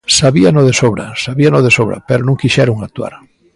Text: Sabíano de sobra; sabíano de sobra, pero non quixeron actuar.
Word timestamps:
Sabíano 0.17 0.61
de 0.67 0.73
sobra; 0.79 1.13
sabíano 1.25 1.59
de 1.65 1.73
sobra, 1.77 1.97
pero 2.07 2.21
non 2.27 2.39
quixeron 2.41 2.77
actuar. 2.79 3.13